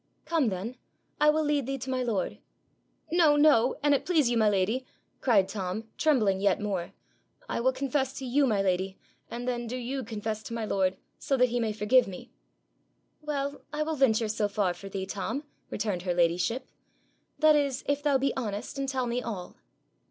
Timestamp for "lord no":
2.01-3.35